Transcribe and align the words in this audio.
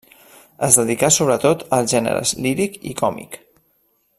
Es 0.67 0.77
dedicà 0.79 1.09
sobretot 1.17 1.65
als 1.77 1.93
gèneres 1.93 2.35
líric 2.47 2.81
i 2.93 2.99
còmic. 3.03 3.39